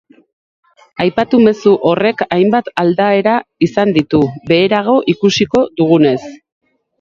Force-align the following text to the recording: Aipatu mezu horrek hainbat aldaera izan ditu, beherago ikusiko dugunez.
Aipatu 1.03 1.39
mezu 1.47 1.73
horrek 1.89 2.23
hainbat 2.37 2.71
aldaera 2.85 3.35
izan 3.67 3.93
ditu, 3.99 4.23
beherago 4.53 4.97
ikusiko 5.15 5.63
dugunez. 5.83 6.19